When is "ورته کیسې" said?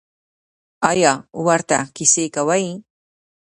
1.45-2.25